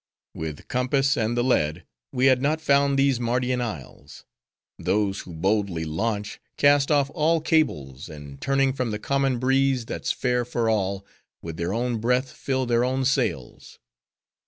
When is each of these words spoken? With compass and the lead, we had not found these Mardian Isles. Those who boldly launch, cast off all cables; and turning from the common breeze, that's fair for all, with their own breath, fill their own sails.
With 0.33 0.67
compass 0.67 1.15
and 1.15 1.37
the 1.37 1.43
lead, 1.43 1.85
we 2.11 2.25
had 2.25 2.41
not 2.41 2.59
found 2.59 2.97
these 2.97 3.19
Mardian 3.19 3.61
Isles. 3.61 4.25
Those 4.79 5.19
who 5.19 5.31
boldly 5.31 5.85
launch, 5.85 6.39
cast 6.57 6.89
off 6.89 7.11
all 7.13 7.39
cables; 7.39 8.09
and 8.09 8.41
turning 8.41 8.73
from 8.73 8.89
the 8.89 8.97
common 8.97 9.37
breeze, 9.37 9.85
that's 9.85 10.11
fair 10.11 10.43
for 10.43 10.67
all, 10.67 11.05
with 11.43 11.57
their 11.57 11.71
own 11.71 11.99
breath, 11.99 12.31
fill 12.31 12.65
their 12.65 12.83
own 12.83 13.05
sails. 13.05 13.77